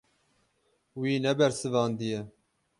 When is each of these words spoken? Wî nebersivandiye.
Wî 0.99 1.13
nebersivandiye. 1.25 2.19